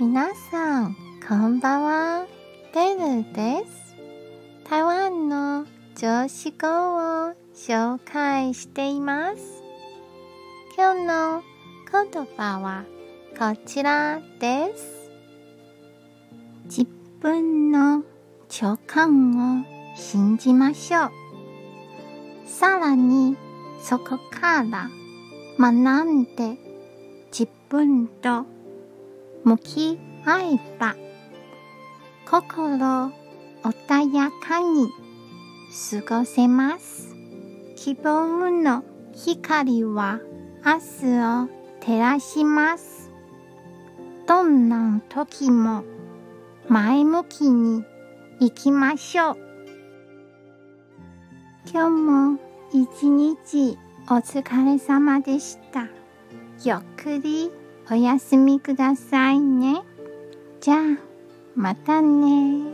[0.00, 0.96] 皆さん、
[1.28, 2.26] こんばんは。
[2.72, 3.94] ベルです。
[4.64, 9.62] 台湾の女子語を紹介しています。
[10.74, 11.42] 今日の
[11.92, 12.84] 言葉は
[13.38, 15.10] こちらです。
[16.64, 16.86] 自
[17.20, 18.02] 分の
[18.48, 19.66] 直感を
[19.98, 21.10] 信じましょう。
[22.46, 23.36] さらに
[23.82, 24.88] そこから
[25.58, 26.56] 学んで
[27.30, 28.46] 自分と
[29.44, 30.94] 向き合えば
[32.30, 33.12] 心
[33.62, 34.88] 穏やかに
[36.04, 37.14] 過ごせます。
[37.76, 40.20] 希望の光は
[40.64, 40.80] 明日
[41.44, 41.48] を
[41.80, 43.10] 照らします。
[44.26, 45.84] どんな時も
[46.68, 47.84] 前向きに
[48.38, 49.36] 行きましょう。
[51.72, 52.38] 今日も
[52.72, 53.78] 一日
[54.08, 55.88] お疲れ様でした。
[56.62, 57.50] ゆっくり
[57.92, 59.82] おやすみくださいね。
[60.60, 60.78] じゃあ、
[61.56, 62.69] またね